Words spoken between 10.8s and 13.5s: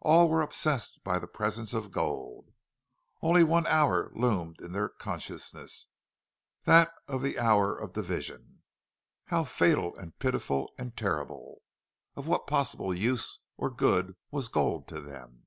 terrible! Of what possible use